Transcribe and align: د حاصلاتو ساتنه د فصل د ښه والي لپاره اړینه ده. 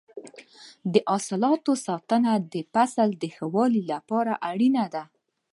د 0.93 0.95
حاصلاتو 1.09 1.71
ساتنه 1.87 2.31
د 2.53 2.55
فصل 2.73 3.09
د 3.21 3.23
ښه 3.35 3.45
والي 3.55 3.83
لپاره 3.93 4.33
اړینه 4.49 4.85
ده. 4.93 5.03